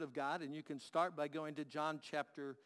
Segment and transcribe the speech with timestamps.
[0.00, 2.56] Word of God, and you can start by going to John chapter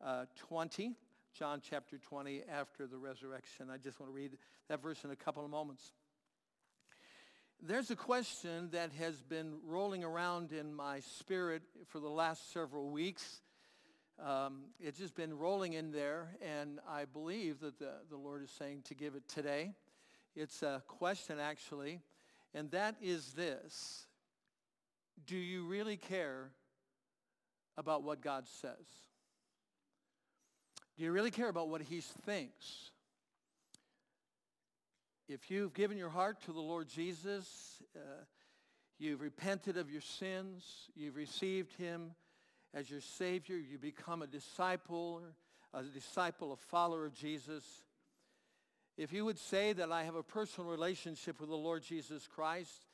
[0.00, 0.94] uh, 20.
[1.36, 3.70] John chapter 20 after the resurrection.
[3.72, 4.38] I just want to read
[4.68, 5.82] that verse in a couple of moments.
[7.60, 12.88] There's a question that has been rolling around in my spirit for the last several
[12.90, 13.40] weeks.
[14.24, 18.50] Um, it's just been rolling in there, and I believe that the, the Lord is
[18.52, 19.72] saying to give it today.
[20.36, 22.00] It's a question, actually,
[22.54, 24.06] and that is this.
[25.26, 26.52] Do you really care
[27.76, 28.86] about what God says?
[30.96, 32.90] Do you really care about what he thinks?
[35.28, 38.24] If you've given your heart to the Lord Jesus, uh,
[38.98, 42.12] you've repented of your sins, you've received him
[42.72, 45.22] as your Savior, you become a disciple,
[45.72, 47.64] a disciple, a follower of Jesus.
[48.96, 52.86] If you would say that I have a personal relationship with the Lord Jesus Christ,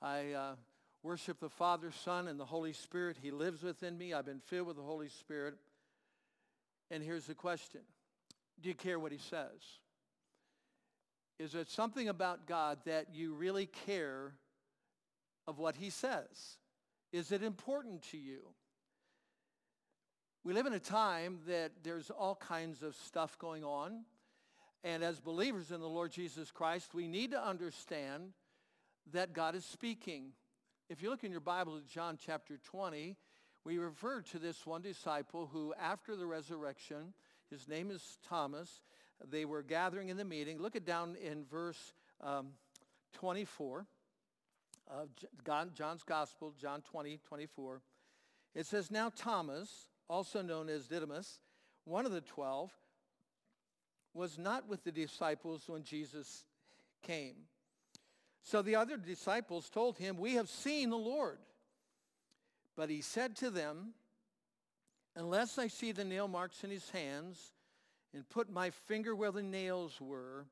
[0.00, 0.54] I uh,
[1.02, 3.16] worship the Father, Son, and the Holy Spirit.
[3.20, 4.12] He lives within me.
[4.12, 5.54] I've been filled with the Holy Spirit.
[6.90, 7.80] And here's the question.
[8.60, 9.60] Do you care what he says?
[11.38, 14.34] Is there something about God that you really care
[15.46, 16.58] of what he says?
[17.12, 18.40] Is it important to you?
[20.44, 24.04] We live in a time that there's all kinds of stuff going on.
[24.84, 28.32] And as believers in the Lord Jesus Christ, we need to understand
[29.12, 30.32] that God is speaking.
[30.90, 33.16] If you look in your Bible at John chapter 20,
[33.64, 37.14] we refer to this one disciple who after the resurrection,
[37.48, 38.80] his name is Thomas,
[39.30, 40.58] they were gathering in the meeting.
[40.58, 42.48] Look at down in verse um,
[43.12, 43.86] 24
[44.88, 45.10] of
[45.74, 47.82] John's Gospel, John 20, 24.
[48.56, 51.38] It says, Now Thomas, also known as Didymus,
[51.84, 52.72] one of the twelve,
[54.12, 56.42] was not with the disciples when Jesus
[57.00, 57.36] came.
[58.42, 61.38] So the other disciples told him, We have seen the Lord.
[62.76, 63.94] But he said to them,
[65.16, 67.52] Unless I see the nail marks in his hands
[68.14, 70.46] and put my finger where the nails were,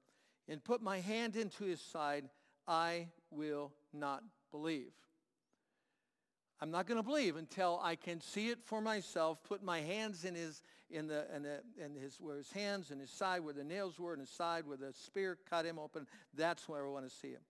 [0.49, 2.29] and put my hand into his side,
[2.67, 4.93] I will not believe.
[6.61, 10.25] I'm not going to believe until I can see it for myself, put my hands
[10.25, 13.55] in his, in the, in the, in his, where his hands and his side, where
[13.55, 16.07] the nails were, and his side, where the spear cut him open.
[16.35, 17.41] That's where I want to see him.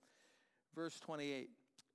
[0.74, 1.50] Verse 28,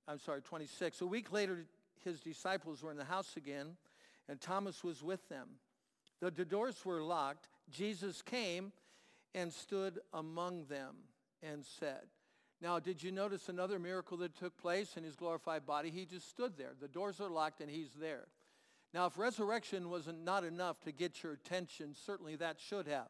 [0.08, 1.00] I'm sorry, 26.
[1.00, 1.66] A week later,
[2.04, 3.76] his disciples were in the house again,
[4.28, 5.48] and Thomas was with them.
[6.20, 8.72] The doors were locked, Jesus came
[9.34, 10.94] and stood among them
[11.42, 12.06] and said,
[12.64, 15.90] now, did you notice another miracle that took place in his glorified body?
[15.90, 16.72] He just stood there.
[16.80, 18.26] The doors are locked and he's there.
[18.94, 23.08] Now, if resurrection wasn't not enough to get your attention, certainly that should have.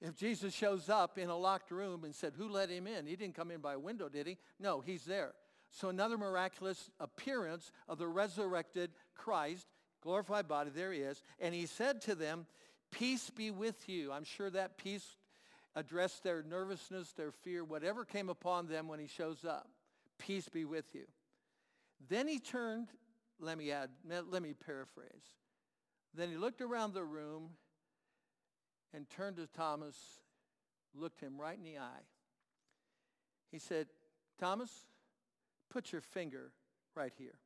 [0.00, 3.06] If Jesus shows up in a locked room and said, who let him in?
[3.06, 4.38] He didn't come in by a window, did he?
[4.58, 5.32] No, he's there.
[5.70, 9.66] So another miraculous appearance of the resurrected Christ,
[10.02, 11.22] glorified body, there he is.
[11.38, 12.46] And he said to them,
[12.90, 14.10] Peace be with you.
[14.10, 15.16] I'm sure that peace
[15.76, 19.68] addressed their nervousness, their fear, whatever came upon them when he shows up.
[20.18, 21.04] Peace be with you.
[22.08, 22.88] Then he turned,
[23.38, 25.36] let me add, let me paraphrase.
[26.14, 27.50] Then he looked around the room
[28.94, 29.96] and turned to Thomas,
[30.94, 32.04] looked him right in the eye.
[33.50, 33.86] He said,
[34.38, 34.70] Thomas,
[35.70, 36.52] put your finger
[36.94, 37.38] right here.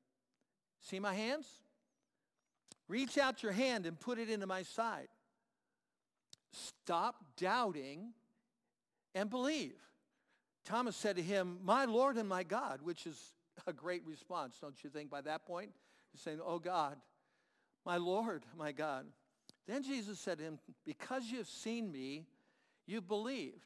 [0.81, 1.47] See my hands?
[2.89, 5.09] Reach out your hand and put it into my side.
[6.53, 8.13] Stop doubting
[9.15, 9.77] and believe.
[10.65, 13.19] Thomas said to him, my Lord and my God, which is
[13.67, 15.71] a great response, don't you think, by that point?
[16.13, 16.97] He's saying, oh God,
[17.85, 19.07] my Lord, my God.
[19.67, 22.27] Then Jesus said to him, because you've seen me,
[22.87, 23.65] you've believed.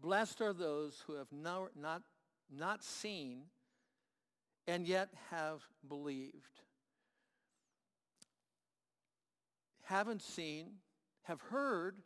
[0.00, 2.02] Blessed are those who have no, not,
[2.50, 3.42] not seen
[4.66, 6.62] and yet have believed.
[9.84, 10.66] Haven't seen,
[11.22, 11.96] have heard,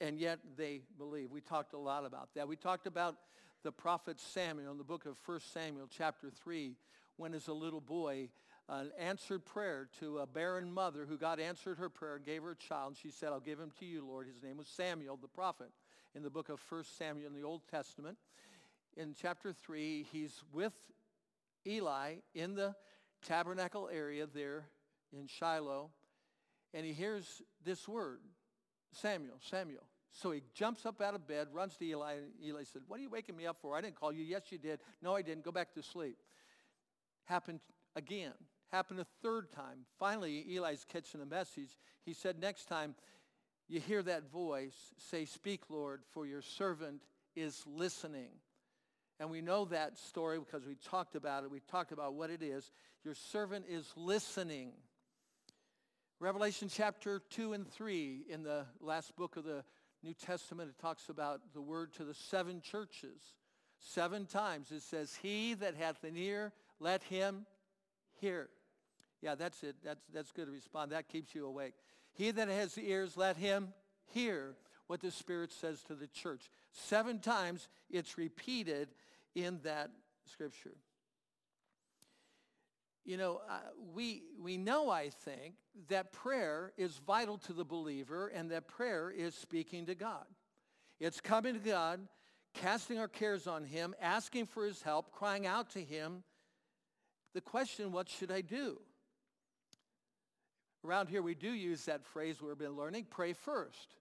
[0.00, 1.30] and yet they believe.
[1.30, 2.46] We talked a lot about that.
[2.46, 3.16] We talked about
[3.62, 6.76] the prophet Samuel in the book of 1 Samuel chapter 3
[7.16, 8.28] when as a little boy
[8.68, 12.52] an answered prayer to a barren mother who God answered her prayer and gave her
[12.52, 12.88] a child.
[12.88, 14.26] And she said, I'll give him to you, Lord.
[14.26, 15.70] His name was Samuel, the prophet,
[16.14, 18.18] in the book of 1 Samuel in the Old Testament.
[18.96, 20.72] In chapter 3, he's with
[21.66, 22.74] Eli in the
[23.24, 24.64] tabernacle area there
[25.12, 25.90] in Shiloh,
[26.74, 28.20] and he hears this word,
[28.92, 29.84] Samuel, Samuel.
[30.12, 33.02] So he jumps up out of bed, runs to Eli, and Eli said, what are
[33.02, 33.76] you waking me up for?
[33.76, 34.24] I didn't call you.
[34.24, 34.80] Yes, you did.
[35.02, 35.44] No, I didn't.
[35.44, 36.16] Go back to sleep.
[37.24, 37.60] Happened
[37.94, 38.32] again.
[38.72, 39.86] Happened a third time.
[39.98, 41.78] Finally, Eli's catching the message.
[42.04, 42.94] He said, next time
[43.68, 47.02] you hear that voice, say, speak, Lord, for your servant
[47.34, 48.30] is listening.
[49.18, 51.50] And we know that story because we talked about it.
[51.50, 52.70] We talked about what it is.
[53.04, 54.72] Your servant is listening.
[56.18, 59.64] Revelation chapter 2 and 3 in the last book of the
[60.02, 63.34] New Testament, it talks about the word to the seven churches.
[63.78, 67.46] Seven times it says, he that hath an ear, let him
[68.20, 68.48] hear.
[69.22, 69.76] Yeah, that's it.
[69.84, 70.92] That's, that's good to respond.
[70.92, 71.74] That keeps you awake.
[72.12, 73.68] He that has ears, let him
[74.12, 74.54] hear
[74.86, 76.50] what the Spirit says to the church.
[76.72, 78.88] Seven times it's repeated
[79.34, 79.90] in that
[80.30, 80.76] scripture.
[83.04, 83.58] You know, uh,
[83.94, 85.54] we, we know, I think,
[85.88, 90.24] that prayer is vital to the believer and that prayer is speaking to God.
[90.98, 92.00] It's coming to God,
[92.54, 96.24] casting our cares on him, asking for his help, crying out to him.
[97.36, 98.80] The question, what should I do?
[100.82, 103.94] Around here, we do use that phrase we've been learning, pray first.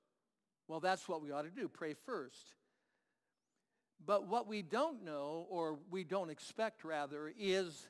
[0.69, 2.55] Well, that's what we ought to do, pray first.
[4.05, 7.89] But what we don't know, or we don't expect rather, is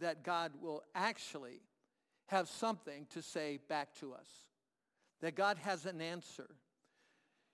[0.00, 1.60] that God will actually
[2.28, 4.28] have something to say back to us.
[5.20, 6.48] That God has an answer.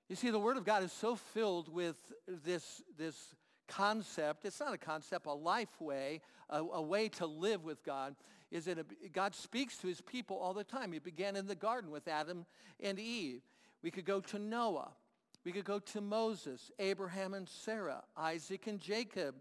[0.09, 1.97] You see, the Word of God is so filled with
[2.29, 3.35] this, this
[3.69, 4.44] concept.
[4.44, 6.20] It's not a concept, a life way,
[6.50, 8.17] a, a way to live with God.
[8.50, 10.93] Is that God speaks to his people all the time.
[10.93, 12.47] He began in the garden with Adam
[12.81, 13.43] and Eve.
[13.82, 14.93] We could go to Noah.
[15.44, 19.35] We could go to Moses, Abraham and Sarah, Isaac and Jacob,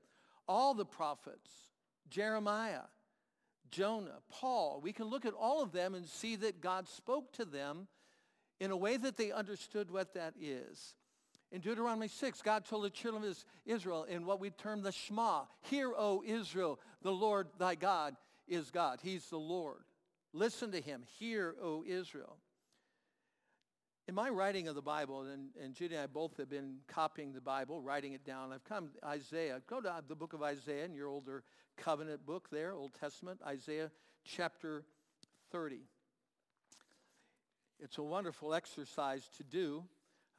[0.48, 1.50] all the prophets,
[2.10, 2.84] Jeremiah,
[3.72, 4.80] Jonah, Paul.
[4.82, 7.88] We can look at all of them and see that God spoke to them
[8.60, 10.96] in a way that they understood what that is.
[11.52, 15.44] In Deuteronomy 6, God told the children of Israel in what we term the Shema,
[15.62, 18.16] Hear, O Israel, the Lord thy God
[18.48, 19.00] is God.
[19.02, 19.84] He's the Lord.
[20.34, 21.04] Listen to him.
[21.20, 22.38] Hear, O Israel.
[24.10, 27.34] In my writing of the Bible, and, and Judy and I both have been copying
[27.34, 29.62] the Bible, writing it down, I've come to Isaiah.
[29.68, 31.44] Go to the book of Isaiah in your older
[31.78, 33.92] covenant book there, Old Testament, Isaiah
[34.24, 34.84] chapter
[35.52, 35.80] 30.
[37.80, 39.84] It's a wonderful exercise to do.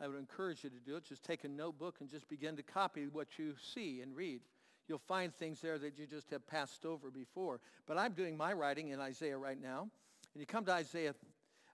[0.01, 1.05] I would encourage you to do it.
[1.05, 4.41] Just take a notebook and just begin to copy what you see and read.
[4.87, 7.61] You'll find things there that you just have passed over before.
[7.87, 9.89] But I'm doing my writing in Isaiah right now.
[10.35, 11.15] And you come to Isaiah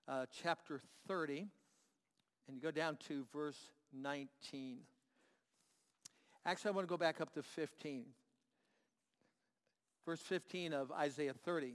[0.09, 1.47] uh, chapter 30.
[2.49, 3.59] And you go down to verse
[3.93, 4.79] 19.
[6.47, 8.05] Actually, I want to go back up to 15.
[10.05, 11.75] Verse 15 of Isaiah 30.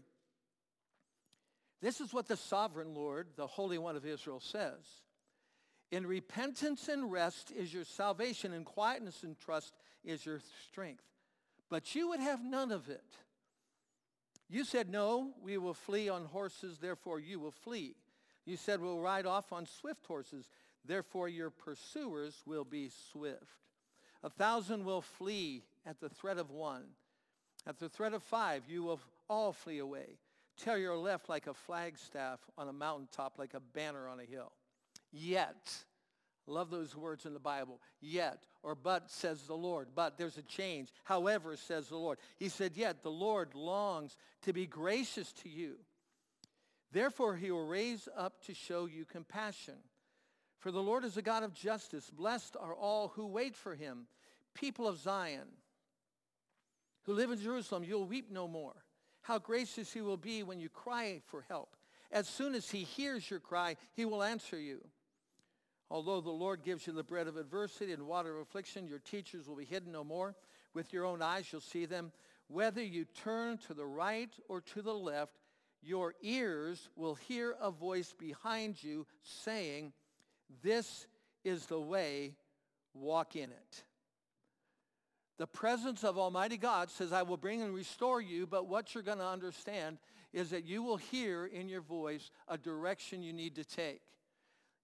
[1.81, 4.84] This is what the sovereign Lord, the Holy One of Israel, says.
[5.91, 10.39] In repentance and rest is your salvation, and quietness and trust is your
[10.69, 11.03] strength.
[11.69, 13.03] But you would have none of it.
[14.50, 17.95] You said, no, we will flee on horses, therefore you will flee.
[18.45, 20.50] You said we'll ride off on swift horses.
[20.83, 23.44] Therefore your pursuers will be swift.
[24.24, 26.83] A thousand will flee at the threat of one.
[27.68, 29.00] At the threat of five, you will
[29.30, 30.18] all flee away.
[30.57, 34.51] Tear your left like a flagstaff on a mountaintop, like a banner on a hill.
[35.11, 35.73] Yet,
[36.47, 37.81] love those words in the Bible.
[38.01, 39.89] Yet, or but, says the Lord.
[39.95, 40.91] But there's a change.
[41.03, 42.19] However, says the Lord.
[42.38, 45.77] He said, yet the Lord longs to be gracious to you
[46.91, 49.75] Therefore, he will raise up to show you compassion.
[50.57, 52.09] For the Lord is a God of justice.
[52.09, 54.07] Blessed are all who wait for him.
[54.55, 55.47] People of Zion,
[57.03, 58.83] who live in Jerusalem, you'll weep no more.
[59.21, 61.75] How gracious he will be when you cry for help.
[62.12, 64.81] As soon as he hears your cry, he will answer you.
[65.91, 69.48] Although the Lord gives you the bread of adversity and water of affliction, your teachers
[69.48, 70.36] will be hidden no more.
[70.74, 72.12] With your own eyes you'll see them.
[72.48, 75.34] Whether you turn to the right or to the left,
[75.81, 79.93] your ears will hear a voice behind you saying,
[80.62, 81.08] this
[81.43, 82.36] is the way,
[82.93, 83.84] walk in it.
[85.38, 89.03] The presence of Almighty God says, I will bring and restore you, but what you're
[89.03, 89.98] going to understand
[90.34, 94.01] is that you will hear in your voice a direction you need to take.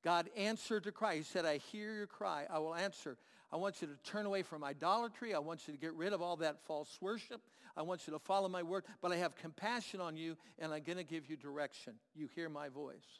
[0.05, 1.15] God answered to cry.
[1.15, 2.45] He said, I hear your cry.
[2.47, 3.17] I will answer.
[3.51, 5.33] I want you to turn away from idolatry.
[5.33, 7.41] I want you to get rid of all that false worship.
[7.75, 10.83] I want you to follow my word, but I have compassion on you and I'm
[10.83, 11.95] going to give you direction.
[12.13, 13.19] You hear my voice.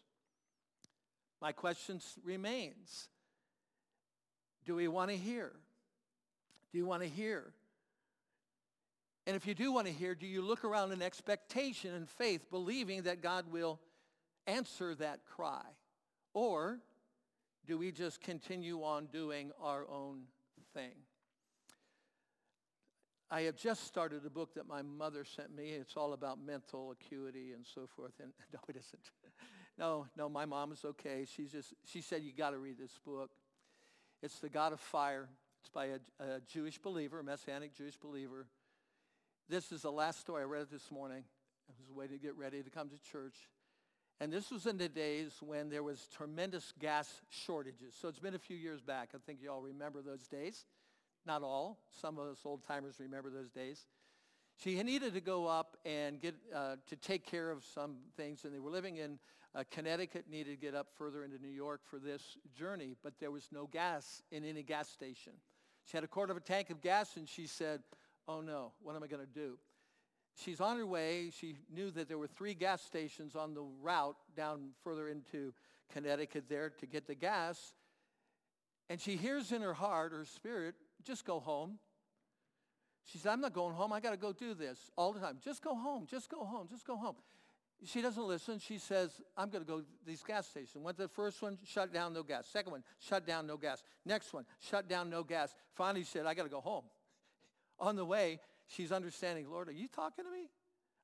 [1.41, 3.09] My question remains.
[4.65, 5.53] Do we want to hear?
[6.71, 7.51] Do you want to hear?
[9.25, 12.51] And if you do want to hear, do you look around in expectation and faith,
[12.51, 13.79] believing that God will
[14.45, 15.63] answer that cry?
[16.35, 16.79] Or
[17.65, 20.23] do we just continue on doing our own
[20.73, 20.91] thing?
[23.31, 25.69] I have just started a book that my mother sent me.
[25.69, 28.11] It's all about mental acuity and so forth.
[28.21, 29.11] And no, it isn't.
[29.79, 31.25] No, no, my mom is okay.
[31.25, 33.31] She's just, she said, you got to read this book.
[34.21, 35.29] It's The God of Fire,
[35.61, 38.45] It's by a, a Jewish believer, a Messianic Jewish believer.
[39.49, 40.43] This is the last story.
[40.43, 41.23] I read it this morning.
[41.69, 43.35] I was waiting to get ready to come to church.
[44.21, 47.95] And this was in the days when there was tremendous gas shortages.
[47.99, 49.09] So it's been a few years back.
[49.13, 50.65] I think you all remember those days.
[51.25, 51.79] Not all.
[52.01, 53.87] Some of us old timers remember those days.
[54.57, 58.53] She needed to go up and get uh, to take care of some things, and
[58.53, 59.19] they were living in
[59.53, 60.25] uh, Connecticut.
[60.29, 63.67] Needed to get up further into New York for this journey, but there was no
[63.67, 65.33] gas in any gas station.
[65.83, 67.81] She had a quarter of a tank of gas, and she said,
[68.29, 69.57] "Oh no, what am I going to do?"
[70.35, 71.31] She's on her way.
[71.37, 75.53] She knew that there were three gas stations on the route down further into
[75.93, 77.73] Connecticut there to get the gas.
[78.89, 81.79] And she hears in her heart, her spirit, just go home.
[83.05, 83.93] She said, I'm not going home.
[83.93, 85.37] I got to go do this all the time.
[85.43, 86.05] Just go home.
[86.09, 86.67] Just go home.
[86.69, 87.15] Just go home.
[87.83, 88.59] She doesn't listen.
[88.59, 90.83] She says, I'm going to go to these gas stations.
[90.83, 92.47] Went to the first one, shut down, no gas.
[92.47, 93.83] Second one, shut down, no gas.
[94.05, 95.53] Next one, shut down, no gas.
[95.75, 96.85] Finally she said, I got to go home.
[97.79, 100.49] On the way, she's understanding, Lord, are you talking to me?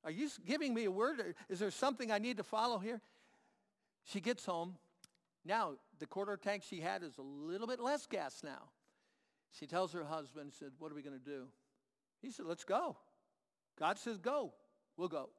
[0.04, 1.34] Are you giving me a word?
[1.48, 3.00] Is there something I need to follow here?
[4.04, 4.76] She gets home.
[5.44, 8.70] Now, the quarter tank she had is a little bit less gas now.
[9.52, 11.44] She tells her husband, said, what are we going to do?
[12.20, 12.96] He said, let's go.
[13.78, 14.54] God says, go.
[14.96, 15.30] We'll go.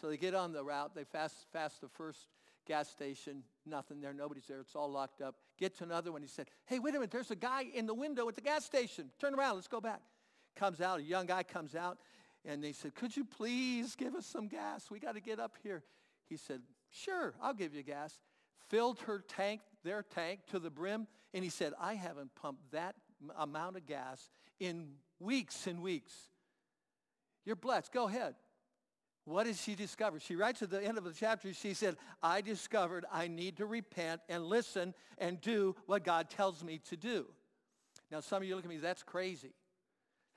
[0.00, 0.94] So they get on the route.
[0.94, 2.28] They fast, fast the first
[2.66, 3.42] gas station.
[3.64, 4.12] Nothing there.
[4.12, 4.60] Nobody's there.
[4.60, 5.36] It's all locked up.
[5.58, 6.22] Get to another one.
[6.22, 7.10] He said, hey, wait a minute.
[7.10, 9.10] There's a guy in the window at the gas station.
[9.18, 9.54] Turn around.
[9.54, 10.00] Let's go back.
[10.56, 11.00] Comes out.
[11.00, 11.98] A young guy comes out.
[12.44, 14.90] And they said, could you please give us some gas?
[14.90, 15.82] We got to get up here.
[16.28, 18.20] He said, sure, I'll give you gas.
[18.68, 21.06] Filled her tank, their tank, to the brim.
[21.34, 22.94] And he said, I haven't pumped that
[23.36, 26.14] amount of gas in weeks and weeks.
[27.44, 27.92] You're blessed.
[27.92, 28.34] Go ahead.
[29.24, 30.20] What did she discover?
[30.20, 33.66] She writes at the end of the chapter, she said, I discovered I need to
[33.66, 37.26] repent and listen and do what God tells me to do.
[38.10, 39.52] Now, some of you look at me, that's crazy.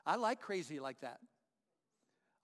[0.06, 1.20] I like crazy like that.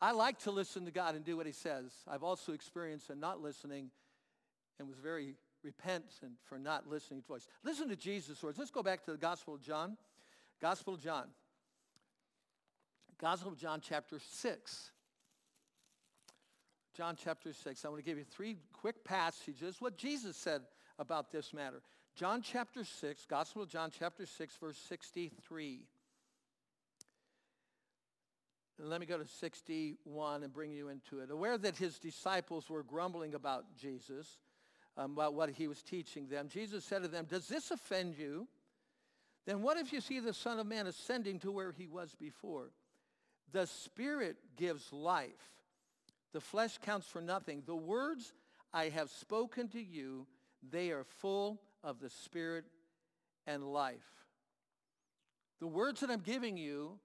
[0.01, 1.91] I like to listen to God and do what he says.
[2.07, 3.91] I've also experienced a not listening
[4.77, 7.47] and was very repentant for not listening to voice.
[7.63, 8.57] Listen to Jesus' words.
[8.57, 9.97] Let's go back to the Gospel of John.
[10.62, 11.25] Gospel of John.
[13.19, 14.91] Gospel of John chapter 6.
[16.95, 17.83] John chapter 6.
[17.83, 20.62] I want to give you three quick passages, what Jesus said
[21.00, 21.81] about this matter.
[22.15, 25.81] John chapter 6, Gospel of John chapter 6, verse 63.
[28.79, 31.32] And let me go to 61 and bring you into it.
[31.32, 34.38] Aware that his disciples were grumbling about Jesus,
[34.98, 38.48] um, about what he was teaching them, Jesus said to them, does this offend you?
[39.46, 42.72] Then what if you see the Son of Man ascending to where he was before?
[43.51, 45.51] The Spirit gives life.
[46.34, 47.63] The flesh counts for nothing.
[47.65, 48.34] The words
[48.74, 50.27] I have spoken to you,
[50.70, 52.65] they are full of the Spirit
[53.48, 53.96] and life.
[55.62, 57.00] The words that I'm giving you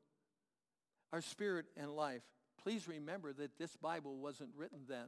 [1.13, 2.23] are spirit and life.
[2.63, 5.07] Please remember that this Bible wasn't written then.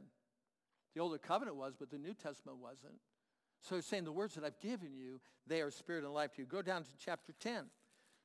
[0.95, 2.99] The Older Covenant was, but the New Testament wasn't.
[3.61, 6.41] So he's saying the words that I've given you, they are spirit and life to
[6.41, 6.47] you.
[6.47, 7.65] Go down to chapter 10.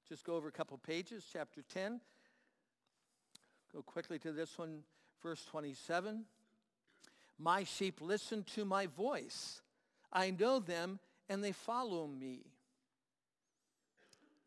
[0.09, 1.25] Just go over a couple pages.
[1.33, 2.01] Chapter 10.
[3.73, 4.81] Go quickly to this one,
[5.23, 6.25] verse 27.
[7.39, 9.61] My sheep listen to my voice.
[10.13, 12.41] I know them and they follow me.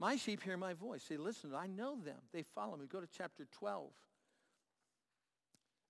[0.01, 1.03] My sheep hear my voice.
[1.07, 1.51] They listen.
[1.55, 2.17] I know them.
[2.33, 2.87] They follow me.
[2.91, 3.91] Go to chapter 12.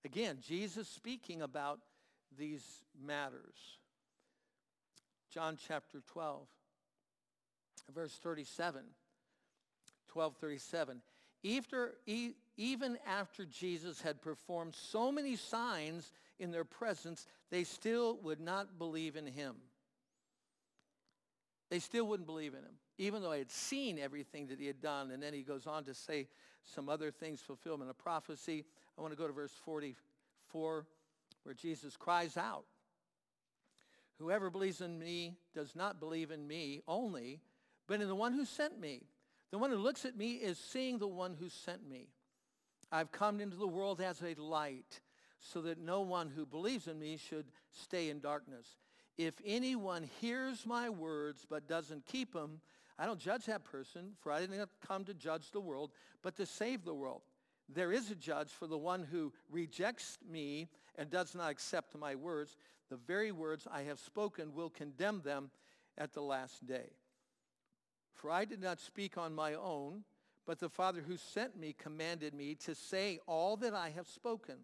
[0.03, 1.79] Again, Jesus speaking about
[2.37, 2.61] these
[3.01, 3.77] matters.
[5.33, 6.45] John chapter 12,
[7.95, 8.81] verse 37.
[10.11, 11.01] 1237.
[11.57, 11.93] After,
[12.57, 18.77] even after Jesus had performed so many signs in their presence, they still would not
[18.77, 19.55] believe in him.
[21.71, 24.81] They still wouldn't believe in him, even though I had seen everything that he had
[24.81, 25.09] done.
[25.09, 26.27] And then he goes on to say
[26.65, 28.65] some other things, fulfillment of prophecy.
[28.97, 30.85] I want to go to verse 44,
[31.43, 32.65] where Jesus cries out,
[34.19, 37.39] Whoever believes in me does not believe in me only,
[37.87, 39.03] but in the one who sent me.
[39.51, 42.09] The one who looks at me is seeing the one who sent me.
[42.91, 44.99] I've come into the world as a light
[45.39, 48.67] so that no one who believes in me should stay in darkness.
[49.17, 52.61] If anyone hears my words but doesn't keep them,
[52.97, 55.91] I don't judge that person, for I didn't come to judge the world,
[56.21, 57.21] but to save the world.
[57.67, 62.15] There is a judge for the one who rejects me and does not accept my
[62.15, 62.57] words
[62.91, 65.49] the very words I have spoken will condemn them
[65.97, 66.89] at the last day.
[68.13, 70.03] For I did not speak on my own,
[70.45, 74.57] but the Father who sent me commanded me to say all that I have spoken.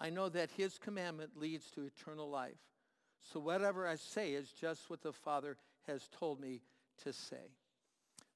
[0.00, 2.54] I know that his commandment leads to eternal life.
[3.32, 5.56] So whatever I say is just what the Father
[5.86, 6.60] has told me
[7.04, 7.50] to say.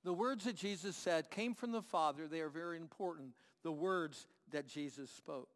[0.05, 2.27] The words that Jesus said came from the Father.
[2.27, 3.35] They are very important.
[3.63, 5.49] The words that Jesus spoke.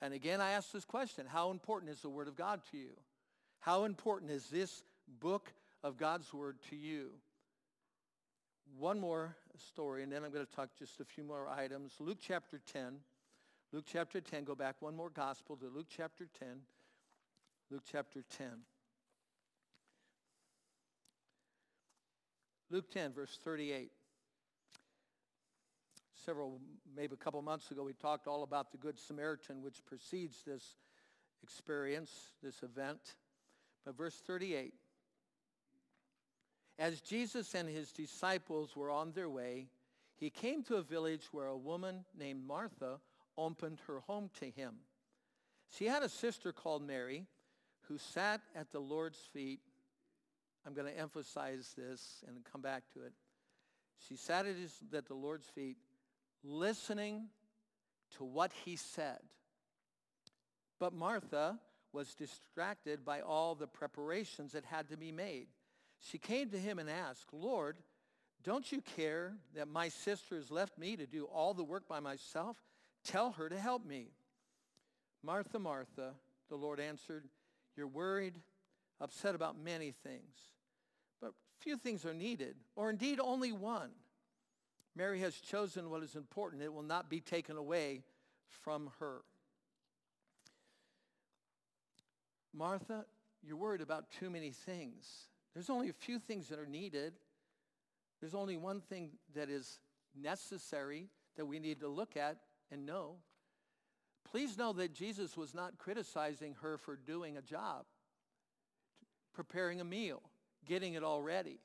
[0.00, 1.26] And again, I ask this question.
[1.26, 2.92] How important is the Word of God to you?
[3.60, 4.82] How important is this
[5.20, 5.52] book
[5.82, 7.10] of God's Word to you?
[8.78, 9.36] One more
[9.68, 11.94] story, and then I'm going to talk just a few more items.
[12.00, 12.96] Luke chapter 10.
[13.72, 14.44] Luke chapter 10.
[14.44, 16.48] Go back one more gospel to Luke chapter 10.
[17.70, 18.48] Luke chapter 10.
[22.70, 23.90] Luke 10, verse 38.
[26.24, 26.60] Several,
[26.96, 30.76] maybe a couple months ago, we talked all about the Good Samaritan, which precedes this
[31.42, 32.10] experience,
[32.42, 33.00] this event.
[33.84, 34.72] But verse 38,
[36.78, 39.68] as Jesus and his disciples were on their way,
[40.16, 42.98] he came to a village where a woman named Martha
[43.36, 44.74] opened her home to him.
[45.76, 47.26] She had a sister called Mary
[47.88, 49.60] who sat at the Lord's feet.
[50.66, 53.12] I'm going to emphasize this and come back to it.
[54.08, 55.76] She sat at, his, at the Lord's feet
[56.42, 57.28] listening
[58.16, 59.20] to what he said.
[60.78, 61.58] But Martha
[61.92, 65.46] was distracted by all the preparations that had to be made.
[66.00, 67.76] She came to him and asked, Lord,
[68.42, 72.00] don't you care that my sister has left me to do all the work by
[72.00, 72.56] myself?
[73.04, 74.08] Tell her to help me.
[75.22, 76.12] Martha, Martha,
[76.50, 77.24] the Lord answered,
[77.76, 78.40] you're worried,
[79.00, 80.36] upset about many things,
[81.20, 83.90] but few things are needed, or indeed only one.
[84.96, 86.62] Mary has chosen what is important.
[86.62, 88.02] It will not be taken away
[88.48, 89.22] from her.
[92.52, 93.04] Martha,
[93.42, 95.26] you're worried about too many things.
[95.52, 97.14] There's only a few things that are needed.
[98.20, 99.80] There's only one thing that is
[100.14, 102.38] necessary that we need to look at
[102.70, 103.16] and know.
[104.34, 107.84] Please know that Jesus was not criticizing her for doing a job,
[109.32, 110.20] preparing a meal,
[110.66, 111.60] getting it all ready.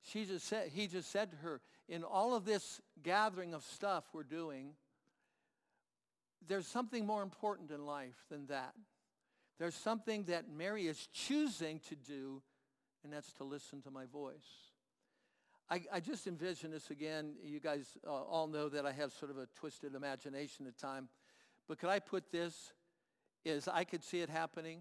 [0.00, 4.04] She just said, he just said to her, in all of this gathering of stuff
[4.14, 4.70] we're doing,
[6.48, 8.72] there's something more important in life than that.
[9.58, 12.40] There's something that Mary is choosing to do,
[13.04, 14.70] and that's to listen to my voice.
[15.68, 17.34] I, I just envision this again.
[17.44, 21.10] You guys uh, all know that I have sort of a twisted imagination at time.
[21.70, 22.72] But could I put this
[23.46, 24.80] as I could see it happening?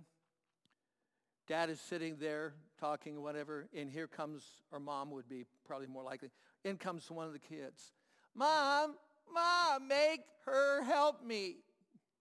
[1.48, 6.02] Dad is sitting there talking whatever, and here comes, or mom would be probably more
[6.02, 6.32] likely,
[6.66, 7.92] in comes one of the kids.
[8.34, 8.96] Mom,
[9.32, 11.58] mom, make her help me.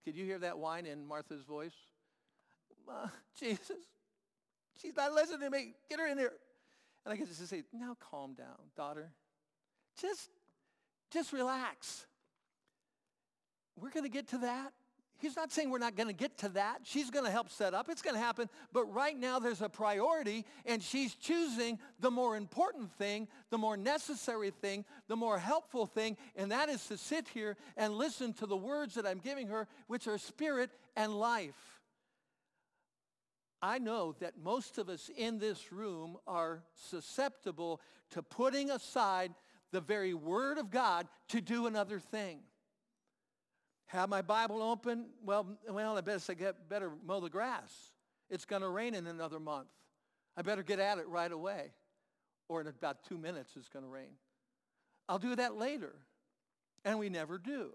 [0.05, 1.73] Could you hear that whine in Martha's voice?
[3.41, 3.71] Jesus,
[4.83, 5.73] she's not listening to me.
[5.89, 6.35] Get her in here.
[7.07, 9.13] And I get to say, now calm down, daughter.
[9.99, 10.29] Just,
[11.11, 12.05] just relax.
[13.81, 14.73] We're going to get to that.
[15.19, 16.83] He's not saying we're not going to get to that.
[16.85, 17.89] She's going to help set up.
[17.91, 18.49] It's going to happen.
[18.73, 23.77] But right now there's a priority and she's choosing the more important thing, the more
[23.77, 26.17] necessary thing, the more helpful thing.
[26.37, 29.67] And that is to sit here and listen to the words that I'm giving her,
[29.89, 31.81] which are spirit and life.
[33.61, 39.35] I know that most of us in this room are susceptible to putting aside
[39.73, 42.39] the very word of God to do another thing.
[43.89, 45.07] Have my Bible open?
[45.25, 47.73] Well, well, I better, say, get, better mow the grass.
[48.31, 49.69] It's going to rain in another month.
[50.37, 51.73] I better get at it right away.
[52.49, 54.13] Or in about two minutes it's going to rain.
[55.09, 55.95] I'll do that later.
[56.85, 57.71] And we never do.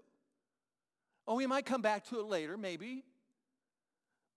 [1.26, 3.04] Oh, we might come back to it later, maybe.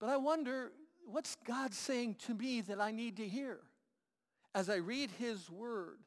[0.00, 0.72] But I wonder,
[1.06, 3.58] what's God saying to me that I need to hear
[4.54, 5.98] as I read his word?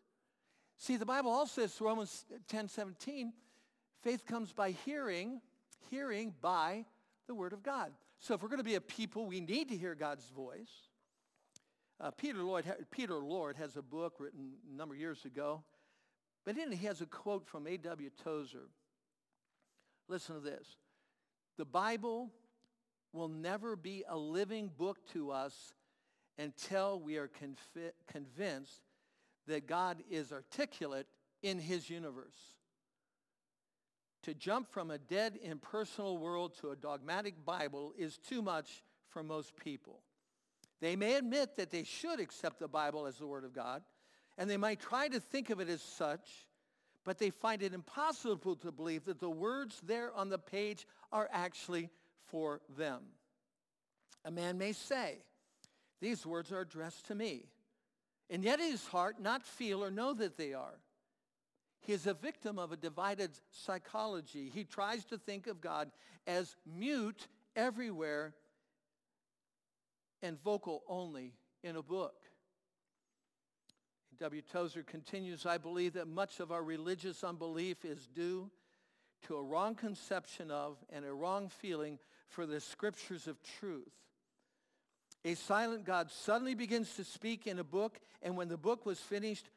[0.78, 3.32] See, the Bible also says, Romans 10, 17,
[4.02, 5.42] faith comes by hearing,
[5.90, 6.86] hearing by
[7.28, 7.92] the word of God.
[8.20, 10.72] So if we're going to be a people, we need to hear God's voice.
[12.00, 15.64] Uh, Peter, Lloyd, Peter Lord has a book written a number of years ago,
[16.46, 18.10] but in it he has a quote from A.W.
[18.24, 18.70] Tozer.
[20.08, 20.68] Listen to this.
[21.58, 22.32] The Bible
[23.14, 25.74] will never be a living book to us
[26.38, 28.82] until we are confi- convinced
[29.48, 31.08] that God is articulate
[31.44, 32.56] in his universe.
[34.24, 39.24] To jump from a dead impersonal world to a dogmatic Bible is too much for
[39.24, 40.02] most people.
[40.80, 43.84] They may admit that they should accept the Bible as the Word of God,
[44.38, 46.48] and they might try to think of it as such,
[47.04, 51.30] but they find it impossible to believe that the words there on the page are
[51.32, 51.90] actually
[52.28, 53.02] for them.
[54.24, 55.24] A man may say,
[56.00, 57.46] these words are addressed to me,
[58.30, 60.80] and yet in his heart not feel or know that they are.
[61.82, 64.52] He is a victim of a divided psychology.
[64.54, 65.92] He tries to think of God
[66.28, 68.34] as mute everywhere
[70.22, 72.16] and vocal only in a book.
[74.20, 74.44] W.
[74.44, 78.52] Tozer continues, I believe that much of our religious unbelief is due
[79.24, 83.92] to a wrong conception of and a wrong feeling for the scriptures of truth.
[85.26, 89.00] A silent God suddenly begins to speak in a book, and when the book was
[89.00, 89.50] finished,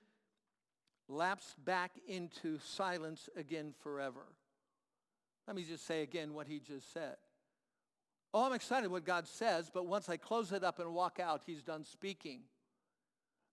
[1.08, 4.26] lapsed back into silence again forever.
[5.46, 7.16] Let me just say again what he just said.
[8.32, 11.42] Oh, I'm excited what God says, but once I close it up and walk out,
[11.46, 12.40] he's done speaking.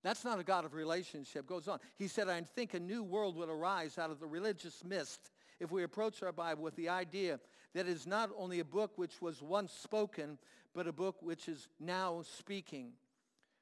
[0.04, 1.46] That's not a God of relationship.
[1.46, 1.80] Goes on.
[1.98, 5.72] He said, I think a new world would arise out of the religious mist if
[5.72, 7.40] we approach our Bible with the idea
[7.76, 10.40] that it is not only a book which was once spoken,
[10.74, 12.94] but a book which is now speaking.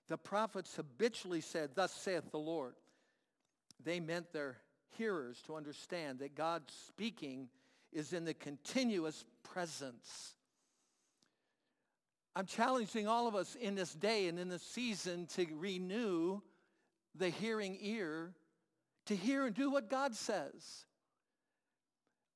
[0.08, 2.76] The prophets habitually said, thus saith the Lord.
[3.84, 4.58] They meant their
[4.98, 7.50] hearers to understand that God's speaking
[7.92, 10.34] is in the continuous presence.
[12.36, 16.42] I'm challenging all of us in this day and in this season to renew
[17.16, 18.34] the hearing ear
[19.10, 20.86] to hear and do what God says.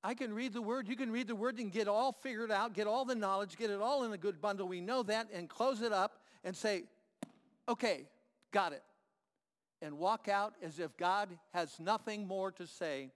[0.03, 2.73] I can read the word, you can read the word and get all figured out,
[2.73, 4.67] get all the knowledge, get it all in a good bundle.
[4.67, 6.85] We know that and close it up and say,
[7.69, 8.07] okay,
[8.51, 8.81] got it.
[9.83, 13.11] And walk out as if God has nothing more to say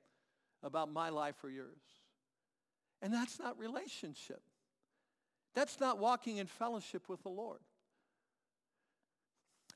[0.61, 1.79] about my life or yours.
[3.01, 4.41] And that's not relationship.
[5.55, 7.61] That's not walking in fellowship with the Lord.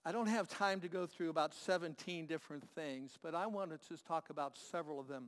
[0.04, 3.80] I don't have time to go through about 17 different things, but I want to
[3.88, 5.27] just talk about several of them.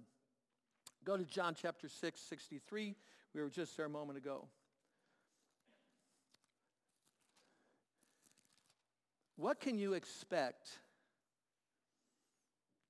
[1.06, 2.94] Go to John chapter 6, 63.
[3.34, 4.48] We were just there a moment ago.
[9.38, 10.70] What can you expect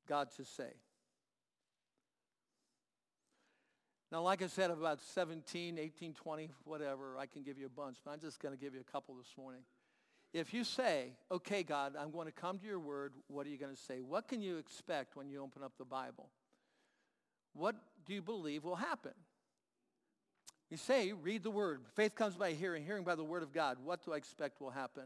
[0.08, 0.72] God to say?
[4.12, 7.98] Now, like I said, about 17, 18, 20, whatever, I can give you a bunch,
[8.06, 9.62] but I'm just going to give you a couple this morning.
[10.34, 13.58] If you say, okay, God, I'm going to come to your word, what are you
[13.58, 14.02] going to say?
[14.02, 16.30] What can you expect when you open up the Bible?
[17.54, 19.14] What do you believe will happen?
[20.70, 21.82] You say, read the word.
[21.96, 23.78] Faith comes by hearing, hearing by the word of God.
[23.84, 25.04] What do I expect will happen?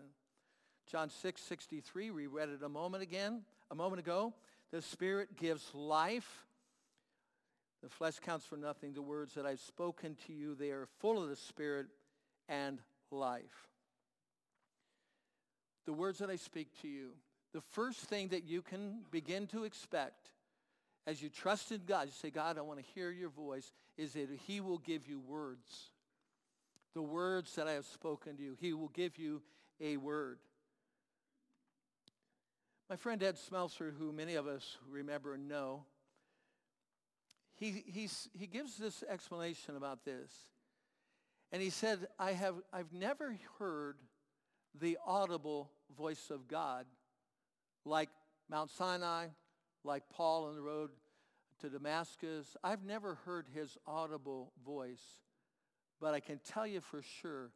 [0.89, 4.33] John 6, 63, we read it a moment again, a moment ago.
[4.71, 6.45] The Spirit gives life
[7.84, 8.93] the flesh counts for nothing.
[8.93, 11.88] The words that I've spoken to you, they are full of the Spirit
[12.49, 12.80] and
[13.12, 13.67] life.
[15.86, 17.12] The words that I speak to you,
[17.53, 20.32] the first thing that you can begin to expect
[21.06, 24.12] as you trust in God, you say, God, I want to hear your voice, is
[24.13, 25.91] that he will give you words.
[26.93, 29.41] The words that I have spoken to you, he will give you
[29.80, 30.39] a word.
[32.89, 35.84] My friend Ed Smeltzer, who many of us remember and know,
[37.56, 40.32] he, he's, he gives this explanation about this.
[41.52, 43.97] And he said, I have, I've never heard
[44.80, 46.86] the audible voice of God
[47.84, 48.10] like
[48.50, 49.28] Mount Sinai,
[49.84, 50.91] like Paul on the road
[51.62, 52.56] to Damascus.
[52.63, 55.04] I've never heard his audible voice,
[56.00, 57.52] but I can tell you for sure,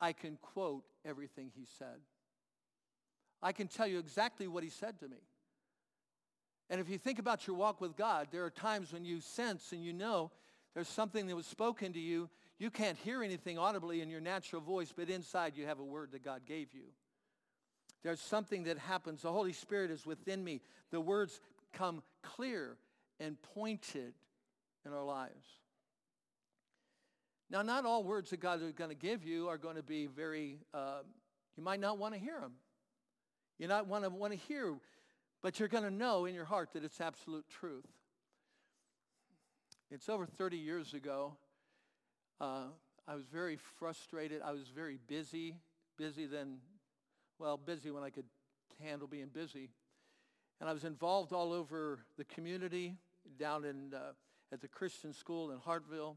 [0.00, 2.00] I can quote everything he said.
[3.42, 5.18] I can tell you exactly what he said to me.
[6.70, 9.72] And if you think about your walk with God, there are times when you sense
[9.72, 10.30] and you know
[10.74, 12.28] there's something that was spoken to you.
[12.58, 16.12] You can't hear anything audibly in your natural voice, but inside you have a word
[16.12, 16.84] that God gave you.
[18.02, 19.22] There's something that happens.
[19.22, 20.60] The Holy Spirit is within me.
[20.90, 21.40] The words
[21.72, 22.76] come clear
[23.18, 24.14] and pointed
[24.84, 25.46] in our lives.
[27.50, 30.06] Now, not all words that God is going to give you are going to be
[30.06, 31.00] very, uh,
[31.56, 32.52] you might not want to hear them.
[33.58, 34.76] You not want to want to hear
[35.42, 37.86] but you're going to know in your heart that it's absolute truth.
[39.90, 41.36] It's over 30 years ago.
[42.40, 42.64] Uh,
[43.06, 44.42] I was very frustrated.
[44.44, 45.56] I was very busy,
[45.96, 46.58] busy then,
[47.38, 48.26] well, busy when I could
[48.82, 49.70] handle being busy.
[50.60, 52.96] And I was involved all over the community,
[53.38, 54.12] down in, uh,
[54.52, 56.16] at the Christian school in Hartville,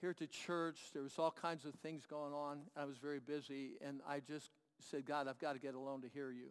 [0.00, 0.78] here at the church.
[0.94, 2.60] There was all kinds of things going on.
[2.76, 4.50] I was very busy, and I just
[4.82, 6.48] said, God, I've got to get alone to hear you.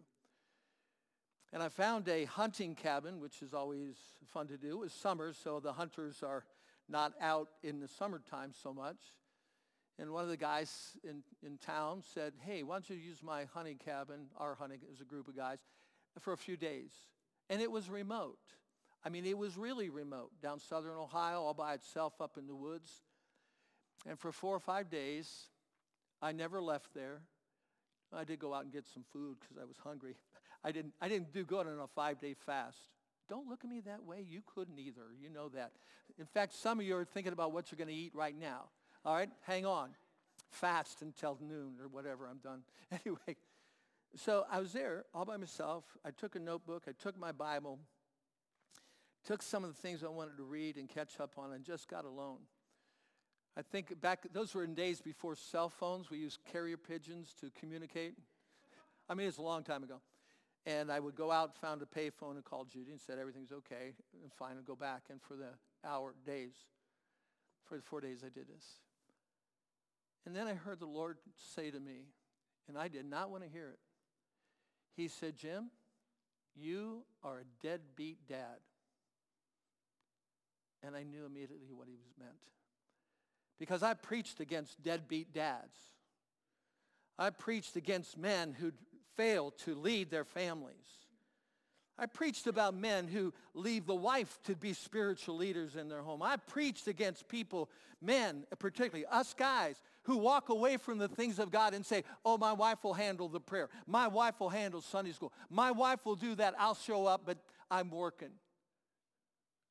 [1.52, 4.70] And I found a hunting cabin, which is always fun to do.
[4.70, 6.44] It was summer, so the hunters are
[6.88, 8.98] not out in the summertime so much.
[9.98, 13.46] And one of the guys in, in town said, hey, why don't you use my
[13.46, 15.58] hunting cabin, our hunting, it was a group of guys,
[16.20, 16.92] for a few days.
[17.50, 18.38] And it was remote.
[19.04, 22.54] I mean, it was really remote, down southern Ohio, all by itself up in the
[22.54, 22.90] woods.
[24.06, 25.48] And for four or five days,
[26.20, 27.22] I never left there.
[28.16, 30.16] I did go out and get some food because I was hungry.
[30.64, 32.78] I didn't, I didn't do good on a five-day fast.
[33.28, 34.24] Don't look at me that way.
[34.28, 35.02] You couldn't either.
[35.20, 35.72] You know that.
[36.18, 38.64] In fact, some of you are thinking about what you're going to eat right now.
[39.04, 39.28] All right?
[39.42, 39.90] Hang on.
[40.50, 42.62] Fast until noon or whatever I'm done.
[42.90, 43.36] Anyway,
[44.16, 45.84] So I was there all by myself.
[46.04, 46.84] I took a notebook.
[46.88, 47.78] I took my Bible,
[49.24, 51.86] took some of the things I wanted to read and catch up on, and just
[51.88, 52.38] got alone.
[53.58, 56.10] I think back, those were in days before cell phones.
[56.10, 58.14] We used carrier pigeons to communicate.
[59.08, 60.00] I mean, it's a long time ago.
[60.64, 63.94] And I would go out, found a payphone, and called Judy and said everything's okay
[64.22, 65.04] and fine, and go back.
[65.10, 65.48] And for the
[65.84, 66.54] hour, days,
[67.64, 68.64] for the four days I did this.
[70.24, 71.16] And then I heard the Lord
[71.54, 72.12] say to me,
[72.68, 73.78] and I did not want to hear it.
[74.94, 75.70] He said, Jim,
[76.54, 78.60] you are a deadbeat dad.
[80.84, 82.38] And I knew immediately what he was meant.
[83.58, 85.76] Because I preached against deadbeat dads.
[87.18, 88.72] I preached against men who
[89.16, 90.76] fail to lead their families.
[91.98, 96.22] I preached about men who leave the wife to be spiritual leaders in their home.
[96.22, 97.68] I preached against people,
[98.00, 102.38] men particularly, us guys, who walk away from the things of God and say, oh,
[102.38, 103.68] my wife will handle the prayer.
[103.88, 105.32] My wife will handle Sunday school.
[105.50, 106.54] My wife will do that.
[106.56, 108.30] I'll show up, but I'm working.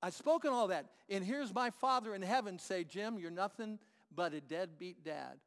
[0.01, 0.85] I've spoken all that.
[1.09, 3.79] And here's my Father in heaven say, Jim, you're nothing
[4.13, 5.39] but a deadbeat dad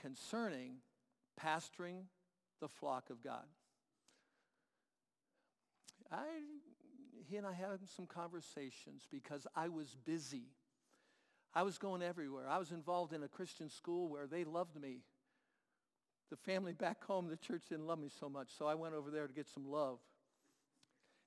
[0.00, 0.76] concerning
[1.40, 2.04] pastoring
[2.60, 3.44] the flock of God.
[6.10, 6.24] I,
[7.28, 10.48] he and I had some conversations because I was busy.
[11.54, 12.48] I was going everywhere.
[12.48, 15.00] I was involved in a Christian school where they loved me.
[16.30, 19.10] The family back home, the church didn't love me so much, so I went over
[19.10, 19.98] there to get some love.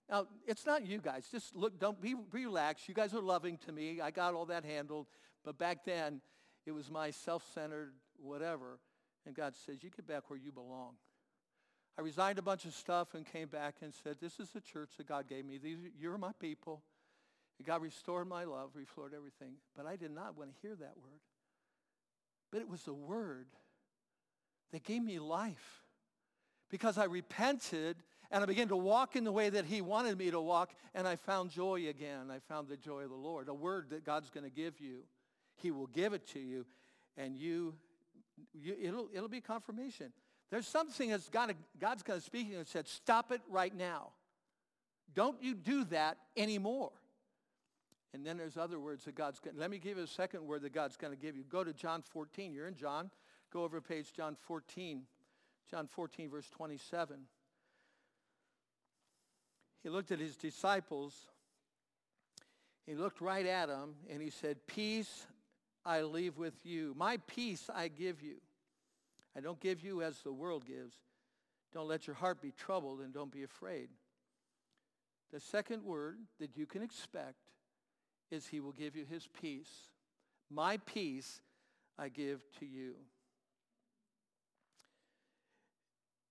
[0.09, 1.27] Now, it's not you guys.
[1.31, 2.87] Just look, don't be relaxed.
[2.87, 4.01] You guys are loving to me.
[4.01, 5.07] I got all that handled.
[5.43, 6.21] But back then,
[6.65, 8.79] it was my self-centered whatever.
[9.25, 10.93] And God says, you get back where you belong.
[11.97, 14.91] I resigned a bunch of stuff and came back and said, this is the church
[14.97, 15.57] that God gave me.
[15.57, 16.83] These, you're my people.
[17.65, 19.53] God restored my love, restored everything.
[19.75, 21.21] But I did not want to hear that word.
[22.51, 23.47] But it was the word
[24.71, 25.83] that gave me life.
[26.69, 27.97] Because I repented
[28.31, 31.07] and I began to walk in the way that he wanted me to walk and
[31.07, 32.31] I found joy again.
[32.31, 33.49] I found the joy of the Lord.
[33.49, 34.99] A word that God's going to give you.
[35.55, 36.65] He will give it to you
[37.17, 37.75] and you,
[38.53, 40.11] you it'll, it'll be confirmation.
[40.51, 44.09] There's something that's got to, God's going to speak and said, stop it right now.
[45.13, 46.91] Don't you do that anymore.
[48.13, 50.45] And then there's other words that God's going to, let me give you a second
[50.45, 51.43] word that God's going to give you.
[51.43, 52.53] Go to John 14.
[52.53, 53.09] You're in John.
[53.51, 55.03] Go over page John 14.
[55.69, 57.17] John 14, verse 27.
[59.85, 61.13] He looked at his disciples.
[62.87, 65.27] He looked right at them and he said, peace
[65.85, 66.95] I leave with you.
[66.97, 68.37] My peace I give you.
[69.37, 70.95] I don't give you as the world gives.
[71.71, 73.89] Don't let your heart be troubled and don't be afraid.
[75.31, 77.51] The second word that you can expect
[78.31, 79.91] is he will give you his peace.
[80.49, 81.41] My peace
[81.99, 82.95] I give to you.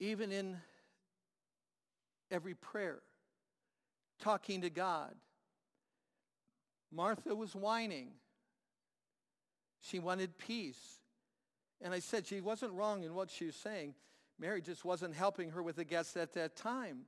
[0.01, 0.57] Even in
[2.33, 2.99] every prayer,
[4.25, 5.15] talking to God,
[6.91, 8.09] Martha was whining.
[9.83, 11.01] She wanted peace.
[11.83, 13.95] And I said she wasn't wrong in what she was saying.
[14.39, 17.01] Mary just wasn't helping her with the guests at that time.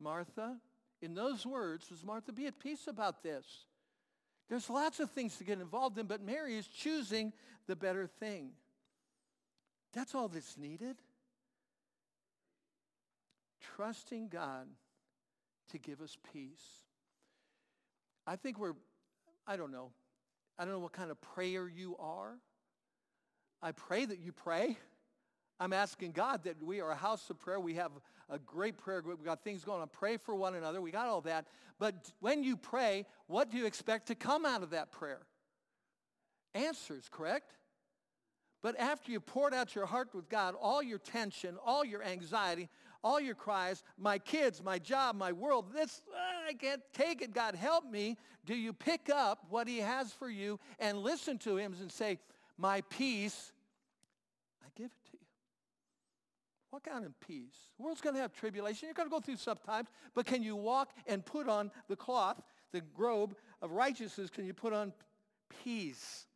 [0.00, 0.56] Martha,
[1.02, 3.44] in those words, was Martha, be at peace about this.
[4.48, 7.32] There's lots of things to get involved in, but Mary is choosing
[7.66, 8.52] the better thing.
[9.92, 10.96] That's all that's needed.
[13.76, 14.68] Trusting God
[15.68, 16.64] to give us peace.
[18.26, 18.74] I think we're,
[19.46, 19.90] I don't know,
[20.58, 22.34] I don't know what kind of prayer you are.
[23.62, 24.76] I pray that you pray.
[25.60, 27.58] I'm asking God that we are a house of prayer.
[27.58, 27.90] We have
[28.30, 29.18] a great prayer group.
[29.18, 29.88] We've got things going on.
[29.88, 30.80] Pray for one another.
[30.80, 31.46] We got all that.
[31.78, 35.22] But when you pray, what do you expect to come out of that prayer?
[36.54, 37.52] Answers, correct?
[38.62, 42.68] But after you poured out your heart with God, all your tension, all your anxiety,
[43.02, 47.32] all your cries, my kids, my job, my world, this, uh, I can't take it.
[47.32, 48.16] God, help me.
[48.44, 52.18] Do you pick up what he has for you and listen to him and say,
[52.56, 53.52] my peace,
[54.62, 55.18] I give it to you.
[56.72, 57.56] Walk out in peace.
[57.76, 58.88] The world's going to have tribulation.
[58.88, 61.96] You're going to go through some times, but can you walk and put on the
[61.96, 64.28] cloth, the robe of righteousness?
[64.28, 64.92] Can you put on
[65.64, 66.26] peace?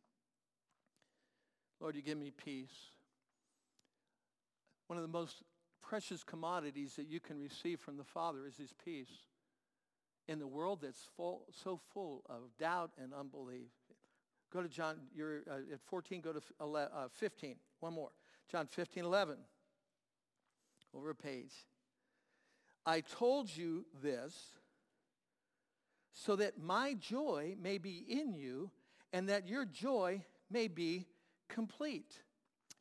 [1.79, 2.73] Lord, you give me peace.
[4.87, 5.43] One of the most
[5.83, 9.11] precious commodities that you can receive from the Father is his peace.
[10.27, 13.69] In the world that's full, so full of doubt and unbelief.
[14.51, 17.55] Go to John, you're uh, at 14, go to 11, uh, 15.
[17.81, 18.11] One more.
[18.49, 19.35] John 15, 11.
[20.95, 21.51] Over a page.
[22.85, 24.33] I told you this
[26.13, 28.69] so that my joy may be in you
[29.11, 31.07] and that your joy may be
[31.49, 32.21] complete.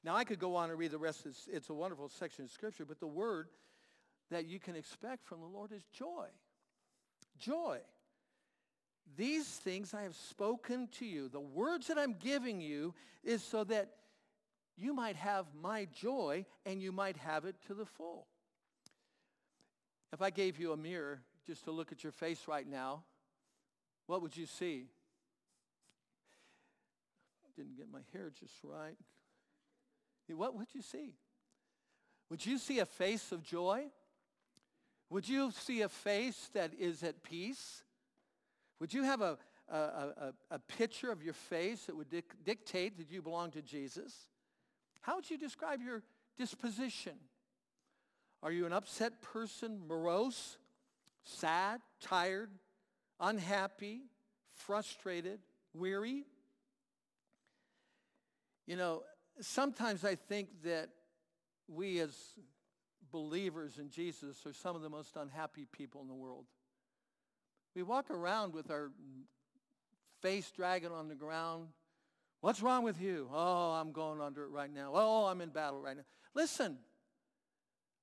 [0.05, 1.27] Now, I could go on and read the rest.
[1.27, 3.49] It's, it's a wonderful section of Scripture, but the word
[4.31, 6.27] that you can expect from the Lord is joy.
[7.39, 7.79] Joy.
[9.17, 11.29] These things I have spoken to you.
[11.29, 13.91] The words that I'm giving you is so that
[14.77, 18.27] you might have my joy and you might have it to the full.
[20.13, 23.05] If I gave you a mirror just to look at your face right now,
[24.07, 24.87] what would you see?
[27.57, 28.97] Didn't get my hair just right.
[30.35, 31.15] What would you see?
[32.31, 33.85] Would you see a face of joy?
[35.11, 37.83] Would you see a face that is at peace?
[38.81, 39.37] Would you have a,
[39.69, 43.63] a, a, a picture of your face that would dic- dictate that you belong to
[43.63, 44.15] Jesus?
[45.03, 46.03] How would you describe your
[46.39, 47.13] disposition?
[48.43, 50.57] Are you an upset person, morose,
[51.25, 52.51] sad, tired,
[53.21, 54.03] unhappy,
[54.55, 55.41] frustrated,
[55.75, 56.25] weary?
[58.67, 59.03] You know,
[59.45, 60.89] sometimes I think that
[61.69, 62.15] we as
[63.11, 66.47] believers in Jesus are some of the most unhappy people in the world.
[67.75, 68.91] We walk around with our
[70.21, 71.69] face dragging on the ground.
[72.41, 73.29] What's wrong with you?
[73.33, 74.93] Oh, I'm going under it right now.
[74.95, 76.05] Oh, I'm in battle right now.
[76.35, 76.79] Listen,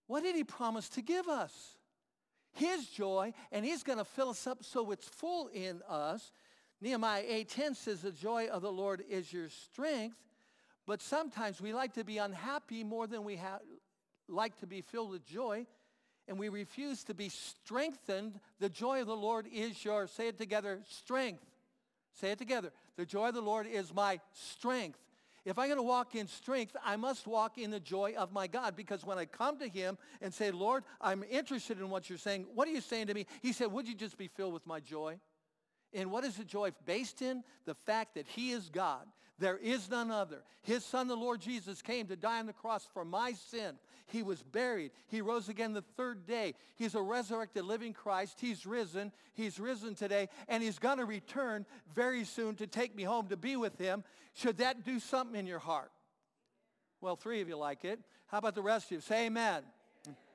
[0.07, 1.77] what did he promise to give us?
[2.53, 6.31] His joy, and he's going to fill us up so it's full in us.
[6.81, 10.17] Nehemiah 8.10 says, the joy of the Lord is your strength.
[10.89, 13.59] But sometimes we like to be unhappy more than we ha-
[14.27, 15.67] like to be filled with joy,
[16.27, 18.39] and we refuse to be strengthened.
[18.59, 21.45] The joy of the Lord is your, say it together, strength.
[22.19, 22.71] Say it together.
[22.97, 24.97] The joy of the Lord is my strength.
[25.45, 28.47] If I'm going to walk in strength, I must walk in the joy of my
[28.47, 32.17] God because when I come to him and say, Lord, I'm interested in what you're
[32.17, 33.27] saying, what are you saying to me?
[33.43, 35.19] He said, would you just be filled with my joy?
[35.93, 37.43] And what is the joy based in?
[37.65, 39.05] The fact that he is God.
[39.39, 40.43] There is none other.
[40.61, 43.75] His son, the Lord Jesus, came to die on the cross for my sin.
[44.07, 44.91] He was buried.
[45.07, 46.55] He rose again the third day.
[46.75, 48.39] He's a resurrected living Christ.
[48.41, 49.11] He's risen.
[49.33, 50.27] He's risen today.
[50.47, 54.03] And he's going to return very soon to take me home to be with him.
[54.33, 55.91] Should that do something in your heart?
[57.01, 57.99] Well, three of you like it.
[58.27, 58.99] How about the rest of you?
[58.99, 59.63] Say amen.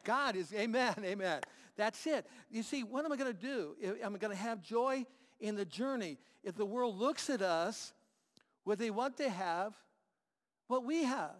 [0.04, 1.40] God is, amen, amen.
[1.76, 2.26] That's it.
[2.50, 3.76] You see, what am I going to do?
[4.02, 5.04] Am I going to have joy
[5.40, 6.18] in the journey?
[6.42, 7.92] If the world looks at us
[8.64, 9.74] would they want to have
[10.68, 11.36] what we have?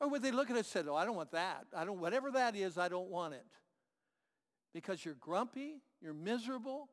[0.00, 1.66] Or would they look at us and say, oh, I don't want that.
[1.76, 3.44] I don't, whatever that is, I don't want it.
[4.72, 6.88] Because you're grumpy, you're miserable,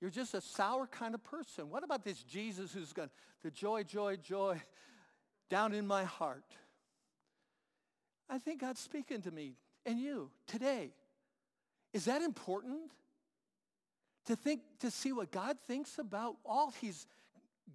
[0.00, 1.70] you're just a sour kind of person.
[1.70, 3.10] What about this Jesus who's going,
[3.42, 4.60] the joy, joy, joy
[5.50, 6.44] down in my heart?
[8.28, 9.54] I think God's speaking to me
[9.86, 10.90] and you today.
[11.92, 12.92] Is that important?
[14.26, 17.06] To think, to see what God thinks about all he's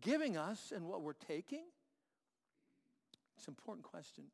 [0.02, 1.64] giving us and what we're taking?
[3.38, 4.26] It's an important question.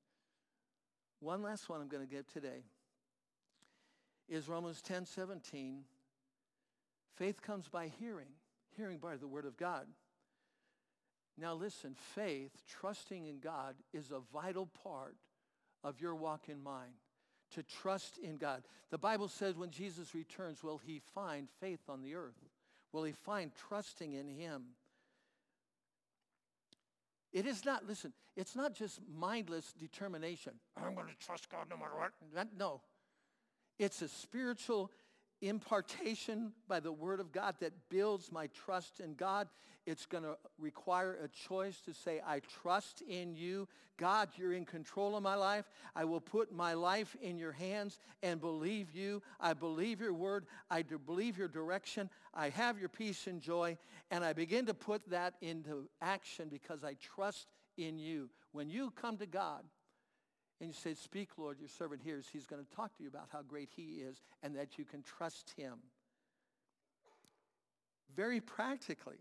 [1.19, 2.63] One last one I'm going to give today
[4.29, 5.83] is Romans 10, 17.
[7.15, 8.27] Faith comes by hearing,
[8.77, 9.87] hearing by the word of God.
[11.37, 15.15] Now listen, faith, trusting in God, is a vital part
[15.83, 16.93] of your walk in mind.
[17.55, 18.61] To trust in God.
[18.91, 22.37] The Bible says when Jesus returns, will he find faith on the earth?
[22.91, 24.63] Will he find trusting in him?
[27.31, 30.53] It is not, listen, it's not just mindless determination.
[30.77, 32.47] I'm going to trust God no matter what.
[32.57, 32.81] No.
[33.77, 34.91] It's a spiritual
[35.41, 39.47] impartation by the word of God that builds my trust in God.
[39.85, 43.67] It's going to require a choice to say, I trust in you.
[43.97, 45.69] God, you're in control of my life.
[45.95, 49.21] I will put my life in your hands and believe you.
[49.39, 50.45] I believe your word.
[50.69, 52.09] I believe your direction.
[52.33, 53.77] I have your peace and joy.
[54.11, 57.47] And I begin to put that into action because I trust
[57.77, 58.29] in you.
[58.51, 59.63] When you come to God,
[60.59, 62.27] and you say, speak, Lord, your servant hears.
[62.31, 65.03] He's going to talk to you about how great he is and that you can
[65.03, 65.75] trust him.
[68.15, 69.19] Very practically,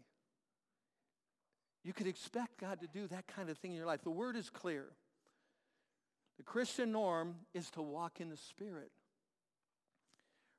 [1.85, 4.03] you could expect God to do that kind of thing in your life.
[4.03, 4.87] The word is clear.
[6.39, 8.91] The Christian norm is to walk in the Spirit.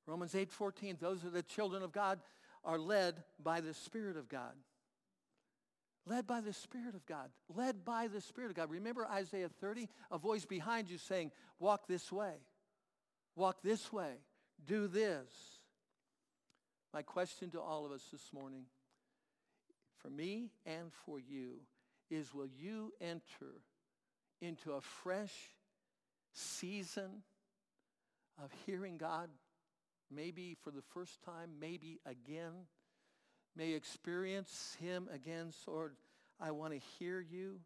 [0.06, 2.20] Romans 8:14, those are the children of God
[2.63, 4.53] are led by the Spirit of God.
[6.06, 7.30] Led by the Spirit of God.
[7.54, 8.72] Led by the Spirit of God.
[8.72, 9.88] Remember Isaiah 30?
[10.12, 12.34] A voice behind you saying, walk this way.
[13.36, 14.14] Walk this way.
[14.66, 15.28] Do this.
[16.93, 18.64] My question to all of us this morning,
[19.97, 21.60] for me and for you,
[22.10, 23.62] is will you enter
[24.41, 25.34] into a fresh
[26.34, 27.24] season
[28.43, 29.30] of hearing God,
[30.10, 32.66] maybe for the first time, maybe again?
[33.60, 35.51] May experience him again.
[35.68, 35.93] Lord,
[36.39, 37.60] I want to hear you.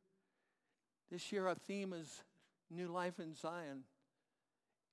[1.12, 2.24] This year our theme is
[2.72, 3.84] new life in Zion.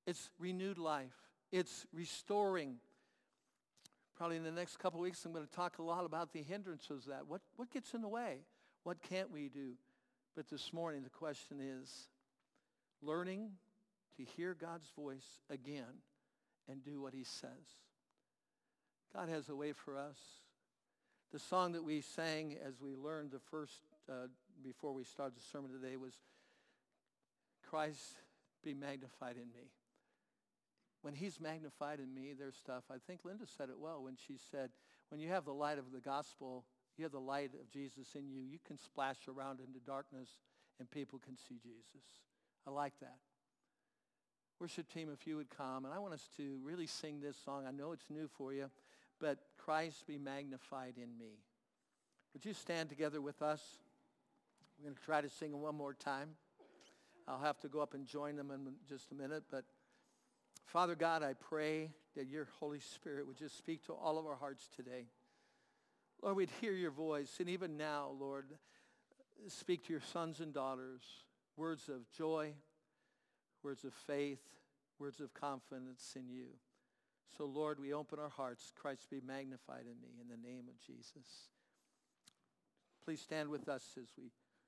[0.07, 1.15] It's renewed life.
[1.51, 2.77] It's restoring.
[4.15, 7.07] Probably in the next couple weeks I'm going to talk a lot about the hindrances
[7.09, 7.27] that.
[7.27, 8.41] What, what gets in the way?
[8.85, 9.73] What can't we do?
[10.37, 12.09] But this morning the question is
[13.01, 13.53] learning
[14.19, 16.03] to hear God's voice again
[16.69, 17.79] and do what he says.
[19.15, 20.19] God has a way for us.
[21.33, 24.27] The song that we sang as we learned the first, uh,
[24.65, 26.15] before we started the sermon today was,
[27.69, 28.17] Christ
[28.65, 29.71] be magnified in me.
[31.03, 32.83] When he's magnified in me, there's stuff.
[32.91, 34.71] I think Linda said it well when she said,
[35.09, 36.65] when you have the light of the gospel,
[36.99, 40.29] you have the light of Jesus in you, you can splash around into darkness
[40.81, 42.07] and people can see Jesus.
[42.67, 43.17] I like that.
[44.59, 47.65] Worship team, if you would come, and I want us to really sing this song.
[47.67, 48.69] I know it's new for you
[49.21, 51.39] but Christ be magnified in me.
[52.33, 53.63] Would you stand together with us?
[54.79, 56.31] We're going to try to sing one more time.
[57.29, 59.45] I'll have to go up and join them in just a minute.
[59.51, 59.65] But
[60.67, 64.37] Father God, I pray that your Holy Spirit would just speak to all of our
[64.37, 65.07] hearts today.
[66.23, 67.37] Lord, we'd hear your voice.
[67.41, 68.47] And even now, Lord,
[69.49, 71.03] speak to your sons and daughters
[71.57, 72.55] words of joy,
[73.63, 74.41] words of faith,
[74.99, 76.47] words of confidence in you.
[77.37, 78.73] So, Lord, we open our hearts.
[78.75, 81.49] Christ be magnified in me in the name of Jesus.
[83.05, 84.31] Please stand with us as we